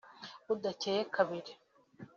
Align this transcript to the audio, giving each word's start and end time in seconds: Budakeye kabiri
Budakeye 0.47 1.01
kabiri 1.15 1.53